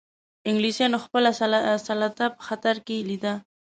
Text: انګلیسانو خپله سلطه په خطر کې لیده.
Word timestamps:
انګلیسانو 0.49 0.97
خپله 1.05 1.29
سلطه 1.87 2.25
په 2.37 2.41
خطر 2.47 2.75
کې 2.85 3.05
لیده. 3.09 3.33